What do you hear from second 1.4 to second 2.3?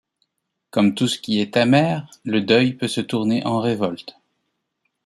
est amer,